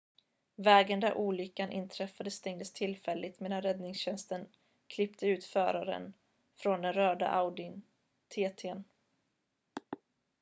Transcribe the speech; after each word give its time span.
vägen 0.55 0.99
där 0.99 1.13
olyckan 1.17 1.71
inträffade 1.71 2.31
stängdes 2.31 2.73
tillfälligt 2.73 3.39
medan 3.39 3.61
räddningstjänsten 3.61 4.47
klippte 4.87 5.27
ut 5.27 5.45
föraren 5.45 6.13
från 6.57 6.81
den 6.81 6.93
röda 6.93 7.27
audi 7.27 7.81
tt:n 8.35 8.83